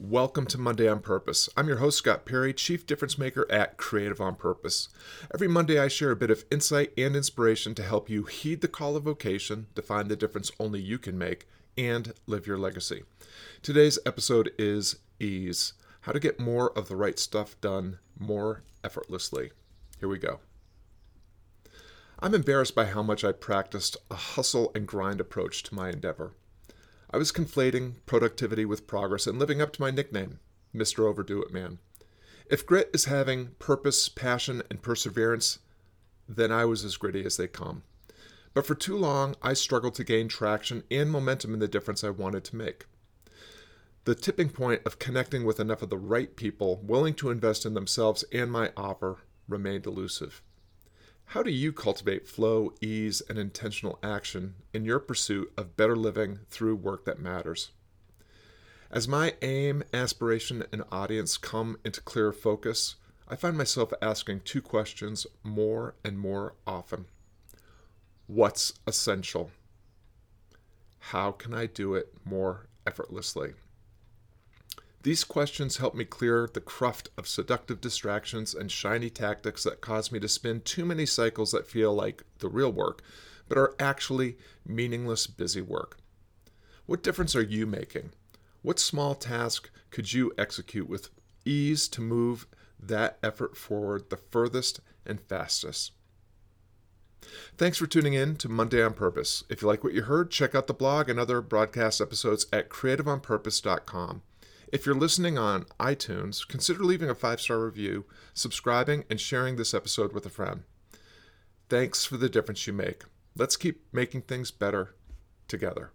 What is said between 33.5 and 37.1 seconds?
purpose, passion, and perseverance, then I was as